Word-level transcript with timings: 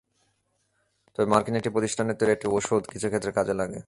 তবে 1.13 1.27
মার্কিন 1.27 1.55
একটি 1.55 1.69
প্রতিষ্ঠানের 1.69 2.17
তৈরি 2.19 2.31
একটি 2.33 2.47
ওষুধ 2.47 2.81
কিছু 2.91 3.07
ক্ষেত্রে 3.07 3.31
কাজে 3.31 3.53
লাগে। 3.53 3.79